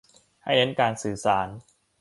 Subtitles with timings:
[0.43, 1.47] ให้เน้นการสื่อสาร